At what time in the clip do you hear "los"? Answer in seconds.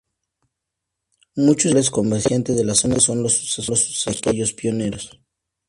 1.77-1.89, 3.21-3.33